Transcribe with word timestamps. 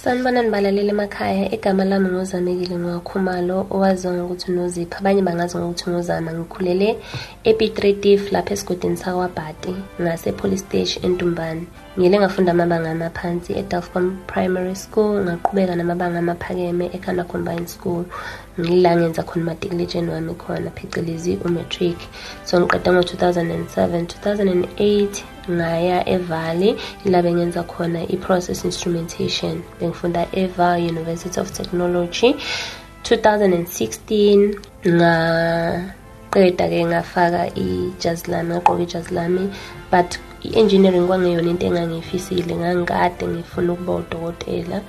Sanibonani 0.00 0.50
balaleli 0.50 0.88
emakhaya. 0.88 1.52
Igama 1.52 1.84
lami 1.84 2.08
ngozamekile 2.08 2.76
ngwakhumalo 2.78 3.66
owaziwa 3.70 4.12
ngokuthi 4.14 4.46
unozipho 4.52 4.96
abanye 4.98 5.22
bangazi 5.22 5.54
ngokuthi 5.58 5.90
ngozama 5.90 6.30
ngikhulele 6.32 6.88
epitretief 7.50 8.32
lapha 8.32 8.52
esigodini 8.54 8.96
sakwabhati 8.96 9.72
ngase-police 10.00 10.64
stage 10.64 10.92
entumbane. 11.06 11.64
Ngiyele 11.96 12.16
ngafunda 12.18 12.52
amabanga 12.52 12.90
amaphansi 12.90 13.52
eDelfcom 13.60 14.06
Primary 14.26 14.74
School 14.74 15.20
ngaqhubeka 15.24 15.76
namabanga 15.76 16.18
amaphakeme 16.18 16.86
eKhanda 16.96 17.24
Combined 17.24 17.68
School. 17.68 18.04
Ngila 18.60 18.96
ngenza 18.96 19.22
khona 19.22 19.42
umatikuletsheni 19.44 20.10
wami 20.10 20.34
khona 20.34 20.70
phecelezi 20.70 21.36
umatric. 21.44 21.98
So 22.44 22.60
ngiqeda 22.60 22.92
ngo-2007 22.92 23.76
2008 24.24 25.39
ngaya 25.50 26.08
evalley 26.08 26.76
ila 27.04 27.22
bengenza 27.22 27.62
khona 27.62 28.02
i-process 28.08 28.64
instrumentation. 28.64 29.62
Bengifunda 29.80 30.26
eva 30.32 30.76
university 30.78 31.40
of 31.40 31.52
technology. 31.52 32.36
2016 33.02 34.54
ngaqeda-ke 34.86 36.80
ngafaka 36.84 37.48
ijazi 37.54 38.30
lami 38.30 38.54
ngaqoka 38.54 38.82
ijazi 38.82 39.14
lami. 39.14 39.50
But 39.90 40.18
i-engineering 40.42 41.06
kwangeyona 41.06 41.50
into 41.50 41.66
engangiyifisile 41.66 42.54
ngangikade 42.56 43.26
ngifuna 43.26 43.72
ukuba 43.72 43.92
udokotela. 43.94 44.80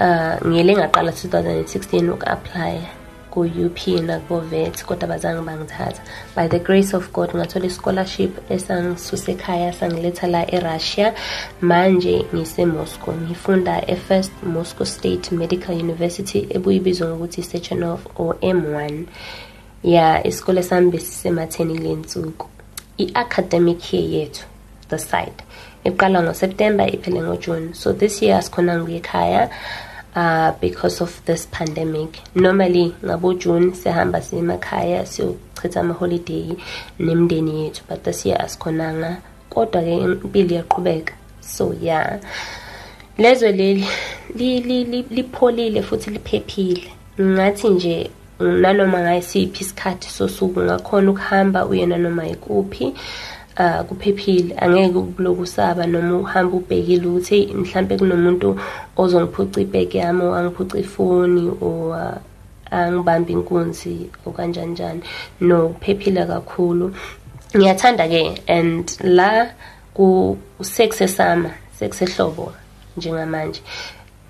Uh 0.00 0.36
ngiyele 0.46 0.76
ngaqala 0.76 1.10
2016 1.10 2.10
uku-aplya 2.10 2.97
ku-UP 3.30 3.86
nakuvo-vet 3.86 4.84
kodwa 4.84 5.08
bazange 5.08 5.42
bangithatha 5.42 6.02
by 6.36 6.48
the 6.48 6.58
grace 6.58 6.96
of 6.96 7.12
god 7.12 7.34
ngathola 7.34 7.66
i-scholarship 7.66 8.50
esangisusa 8.50 9.32
ekhaya 9.32 9.72
sangiletha 9.72 10.26
la 10.26 10.50
erussia. 10.54 11.14
Manje 11.60 12.24
ngise-moscow. 12.34 13.14
Ngifunda 13.14 13.90
e-first 13.90 14.32
moscow 14.42 14.86
state 14.86 15.32
medical 15.32 15.74
university 15.74 16.46
ebuyibizwa 16.50 17.08
ngokuthi 17.08 17.40
i-sechenov 17.40 18.00
or 18.16 18.34
m1 18.34 19.04
ya 19.82 20.26
isikole 20.26 20.62
sami 20.62 20.90
besisematheni 20.90 21.78
lensuku 21.78 22.46
i-academic 22.98 23.92
year 23.92 24.10
yethu 24.10 24.46
the 24.88 24.98
side 24.98 25.44
iqala 25.84 26.22
ngoseptember 26.22 26.94
iphele 26.94 27.22
ngojune 27.22 27.74
so 27.74 27.92
this 27.92 28.22
year 28.22 28.38
asikhona 28.38 28.76
ngibuye 28.76 28.96
ekhaya. 28.96 29.50
Uh, 30.18 30.52
because 30.60 31.00
of 31.00 31.24
this 31.26 31.46
pandemic. 31.46 32.20
Normally 32.34 32.94
ngabo 33.02 33.38
June 33.38 33.72
sihamba 33.72 34.20
semakhaya 34.22 35.06
siyochitha 35.06 35.80
ama-holiday 35.80 36.56
nemndeni 36.98 37.64
yethu 37.64 37.82
but 37.88 38.04
this 38.04 38.26
year 38.26 38.38
asikhonanga. 38.38 39.16
Kodwa-ke 39.50 39.94
impilo 39.98 40.50
iyaqhubeka. 40.50 41.12
So 41.40 41.72
yeah. 41.80 42.20
Lezwe 43.18 43.52
leli 43.52 45.04
lipholile 45.10 45.82
futhi 45.82 46.10
liphephile. 46.10 46.88
Ngathi 47.20 47.68
nje 47.68 48.10
nanoma 48.40 48.98
ngayisiphi 49.00 49.64
isikhathi 49.64 50.08
sosuku 50.10 50.60
ngakhona 50.60 51.10
ukuhamba 51.10 51.66
uye 51.66 51.86
nanoma 51.86 52.26
yikuphi 52.26 52.94
uh 53.58 53.82
kuphephile. 53.82 54.54
Angeke 54.56 54.98
ukuloku 54.98 55.42
usaba 55.42 55.86
noma 55.86 56.16
uhamba 56.16 56.56
ubhekile 56.56 57.06
ukuthi 57.06 57.46
mhlambe 57.46 57.96
kunomuntu 57.98 58.60
ozongiphuca 58.96 59.60
ibheke 59.60 59.98
yami 59.98 60.22
angiphuca 60.22 60.78
ifoni 60.78 61.50
or 61.60 62.20
angibambe 62.70 63.32
inkunzi 63.32 64.10
okanjani 64.26 64.72
njani 64.72 65.02
no 65.40 65.68
kuphephile 65.68 66.26
kakhulu. 66.26 66.94
Ngiyathanda 67.56 68.08
ke 68.08 68.42
and 68.46 68.96
la 69.00 69.50
ku 69.94 70.36
sekusesama 70.62 71.50
sekusehlobo 71.78 72.52
njengamanje. 72.96 73.60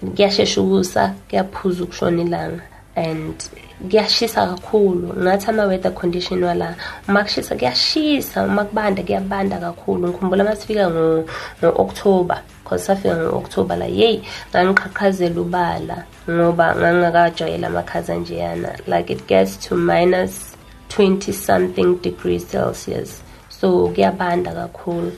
Kuyashesha 0.01 0.61
ukusa 0.63 1.15
kuyaphuza 1.29 1.85
ukushona 1.85 2.23
ilanga. 2.23 2.63
And 2.99 3.51
kuyashisa 3.89 4.47
kakhulu. 4.47 5.14
Ngathi 5.14 5.47
ama-weather 5.51 5.95
condition 5.95 6.45
wala 6.45 6.75
uma 7.09 7.23
kushisa 7.23 7.57
kuyashisa 7.57 8.45
uma 8.45 8.64
kubanda 8.64 9.03
kuyabanda 9.03 9.59
kakhulu. 9.59 10.09
Ngikhumbula 10.09 10.45
uma 10.45 10.57
sifika 10.57 10.91
ngo-october 10.91 12.42
cause 12.64 12.85
safika 12.85 13.17
ngo-october 13.17 13.77
la 13.77 13.87
yeyi 13.87 14.23
ngangiqhaqhazela 14.51 15.41
ubala 15.41 16.05
ngoba 16.31 16.77
ngangingakajwayela 16.77 17.67
amakhaza 17.67 18.14
njeyana. 18.14 18.70
Like 18.87 19.13
it 19.13 19.27
gets 19.27 19.57
to 19.69 19.77
minus 19.77 20.57
20 20.89 21.33
something 21.33 21.98
degrees 22.03 22.45
celsius. 22.45 23.23
So 23.48 23.89
kuyabanda 23.89 24.53
kakhulu. 24.55 25.13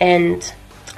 And 0.00 0.42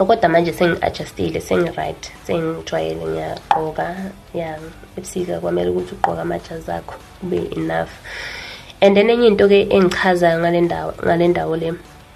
kodwa 0.06 0.28
manje 0.28 0.52
sengi-adjustile 0.52 1.40
sengi-right 1.40 2.10
sengijwayele 2.26 3.06
ngiyagqoka 3.06 3.96
ya 4.34 4.58
ebusika 4.96 5.40
kwamele 5.40 5.70
ukuthi 5.70 5.94
ugqoke 5.94 6.20
amajazi 6.20 6.70
akho 6.70 6.94
kube 7.20 7.36
enough. 7.56 7.90
And 8.80 8.96
then 8.96 9.10
enye 9.10 9.26
into-ke 9.26 9.66
engichazayo 9.70 10.38
ngale 10.38 10.60
ndawo 10.60 10.94
ngale 11.04 11.28
ndawo 11.28 11.56
le 11.56 11.70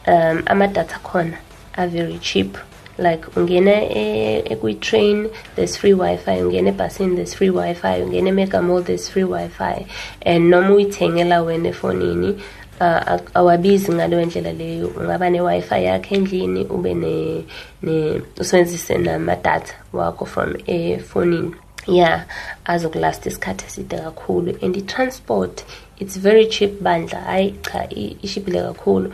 um 0.07 0.43
amadatha 0.47 0.99
khona 1.03 1.39
are 1.75 1.89
very 1.89 2.19
cheap. 2.19 2.57
Like 2.99 3.27
ungena 3.37 3.73
ekwi-train 4.45 5.31
there's 5.57 5.77
free 5.77 5.95
wifi 5.95 6.41
ungena 6.41 6.69
ebhasini 6.69 7.17
there's 7.17 7.35
free 7.35 7.51
wifi 7.51 8.03
ungena 8.03 8.29
emega 8.29 8.63
mall 8.63 8.83
there's 8.83 9.09
free 9.09 9.25
wifi. 9.25 9.87
And 10.23 10.51
noma 10.51 10.75
uyithengela 10.75 11.43
wena 11.43 11.69
efonini 11.69 12.31
uh, 12.31 12.41
awabizi 13.35 13.93
ngaleyo 13.93 14.25
ndlela 14.27 14.53
leyo. 14.53 14.89
Ungaba 14.89 15.31
ne-wi-fi 15.31 15.85
yakho 15.85 16.15
endlini 16.15 16.65
ube 16.65 16.95
ne, 16.95 17.45
ne 17.83 18.23
usebenzise 18.41 18.99
namadatha 18.99 19.75
wakho 19.93 20.27
from 20.27 20.55
efonini. 20.67 21.55
Yeah 21.87 22.25
azokulasta 22.65 23.29
isikhathi 23.31 23.65
eside 23.67 23.97
kakhulu. 23.97 24.63
And 24.63 24.77
i-transport 24.77 25.65
it's 25.99 26.17
very 26.17 26.47
cheap 26.47 26.81
bandla. 26.83 27.21
Hayi 27.25 27.55
cha 27.63 27.89
ishibhile 28.23 28.63
kakhulu. 28.63 29.13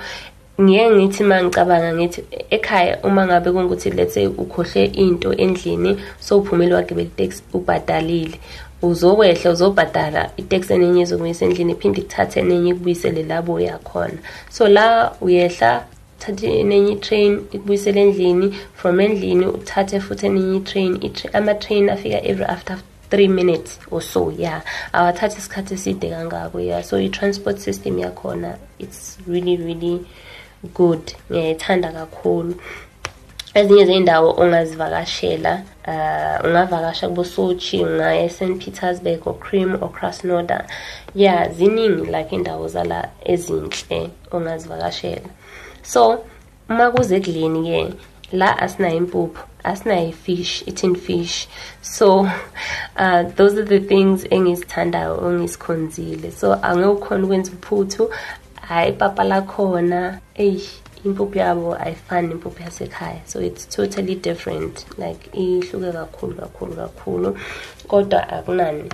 Ngiye 0.61 0.91
ngithi 0.91 1.25
uma 1.25 1.43
ngicabanga 1.43 1.91
ngithi 1.95 2.21
ekhaya 2.51 2.99
uma 3.03 3.27
ngabe 3.27 3.51
kungukuthi 3.53 3.91
let's 3.91 4.15
say 4.15 4.27
ukhohle 4.27 4.85
into 4.85 5.33
endlini 5.33 5.97
sowuphumile 6.21 6.75
wagibela 6.75 7.09
iteksi 7.09 7.43
ubhadalile. 7.53 8.39
Uzokwehla 8.83 9.51
uzobhadala 9.51 10.31
iteksi 10.37 10.73
enenye 10.73 11.03
izokuyisa 11.03 11.45
endlini 11.45 11.73
iphinde 11.73 12.01
ikuthathe 12.01 12.41
enenye 12.41 12.71
ikubuyisele 12.71 13.23
labo 13.23 13.55
uyakhona 13.55 14.19
so 14.51 14.69
la 14.69 15.13
uyehla 15.21 15.85
uthathe 16.19 16.61
enenye 16.61 16.93
i-train 16.93 17.33
ikubuyisele 17.53 18.01
endlini. 18.01 18.57
From 18.75 19.01
endlini 19.01 19.47
uthathe 19.47 20.01
futhi 20.01 20.27
enenye 20.27 20.57
i-train 20.57 20.93
ama-train 21.33 21.89
afika 21.91 22.19
every 22.25 22.45
after 22.45 22.79
three 23.11 23.29
minutes 23.29 23.79
or 23.91 24.03
so 24.03 24.33
yeah 24.39 24.63
awathatha 24.93 25.39
isikhathi 25.39 25.75
eside 25.75 26.11
kangako 26.11 26.61
yeah 26.61 26.83
so 26.83 26.99
i-transport 26.99 27.59
system 27.59 27.99
yakhona 27.99 28.59
it's 28.79 29.19
really 29.27 29.57
really 29.57 30.01
good 30.75 31.15
ngiyayithanda 31.31 31.93
kakhulu. 31.93 32.55
Ezinye 33.55 33.85
zey'ndawo 33.87 34.31
ongazivakashela 34.43 35.63
uh 35.87 36.47
ungavakasha 36.47 37.09
kubo 37.09 37.25
Sochi 37.25 37.85
ungaya 37.85 38.25
eSt 38.25 38.59
Petersburg 38.59 39.27
or 39.27 39.39
Crim 39.39 39.75
or 39.83 39.91
Krasnodar 39.91 40.67
yeah 41.15 41.49
ziningi 41.49 42.11
like 42.11 42.37
indawo 42.37 42.69
zala 42.69 43.09
ezinhle 43.25 44.11
ongazivakashela. 44.31 45.31
So 45.83 46.25
uma 46.69 46.91
kuze 46.91 47.21
kudleni 47.21 47.63
ke 47.63 47.95
la 48.33 48.59
asinayo 48.59 48.97
impuphu 48.97 49.43
asinayo 49.65 50.13
fish 50.13 50.63
eating 50.67 50.95
fish. 50.95 51.49
So 51.83 52.31
uh 52.97 53.23
those 53.23 53.55
are 53.59 53.65
the 53.65 53.81
things 53.81 54.25
engizithandayo 54.25 55.19
ongisikhonzile 55.19 56.31
so 56.31 56.55
angekukhona 56.55 57.25
ukwenza 57.25 57.53
uphuthu 57.53 58.11
hayi 58.69 58.93
papa 58.93 59.25
lakhona 59.25 60.21
eish 60.35 60.69
impuphu 61.05 61.39
yabo 61.39 61.75
ayifani 61.75 62.29
nempuphu 62.29 62.63
yasekhaya. 62.63 63.21
So 63.27 63.41
it's 63.41 63.65
totally 63.67 64.15
different. 64.15 64.85
Like 64.99 65.31
ihluke 65.33 65.93
kakhulu 65.93 66.35
kakhulu 66.35 66.73
kakhulu. 66.77 67.39
Kodwa 67.89 68.29
akunani. 68.29 68.91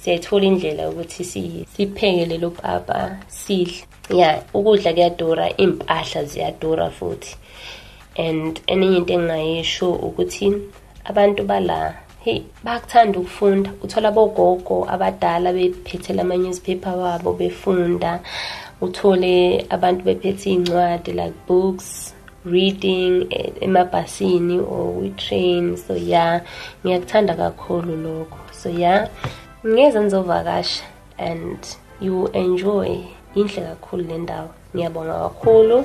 Siyayithola 0.00 0.44
indlela 0.44 0.82
yokuthi 0.82 1.24
sipheke 1.24 2.26
lelo 2.26 2.50
papa 2.50 3.16
sidle. 3.28 3.86
Ya 4.10 4.42
ukudla 4.54 4.92
kuyadura 4.92 5.48
iy'mpahla 5.58 6.24
ziyadura 6.24 6.90
futhi. 6.90 7.36
And 8.16 8.60
eninye 8.66 8.96
into 8.96 9.12
engingayisho 9.12 9.92
ukuthi 9.92 10.52
abantu 11.04 11.42
bala 11.44 11.94
hey 12.20 12.42
bakuthanda 12.64 13.18
ukufunda. 13.18 13.70
Uthola 13.82 14.12
bogogo 14.12 14.86
abadala 14.88 15.52
bephethela 15.52 16.22
ama-newspaper 16.22 16.96
wabo 16.96 17.32
befunda. 17.32 18.20
Uthole 18.80 19.66
abantu 19.70 20.04
bephethe 20.04 20.50
iy'ncwadi 20.50 21.12
like 21.12 21.34
books 21.48 22.14
reading 22.44 23.26
emabhasini 23.60 24.58
or 24.60 24.92
kwi-train 24.94 25.76
so 25.76 25.96
ya 25.96 26.40
ngiyakuthanda 26.84 27.34
kakhulu 27.34 27.96
lokho. 27.96 28.38
So 28.52 28.70
ya 28.70 29.08
ngeze 29.66 30.00
nizovakasha 30.00 30.84
and 31.18 31.58
you 32.00 32.28
enjoy 32.32 32.98
inhle 33.34 33.62
kakhulu 33.62 34.02
le 34.04 34.18
ndawo. 34.18 34.50
Ngiyabonga 34.74 35.18
kakhulu. 35.18 35.84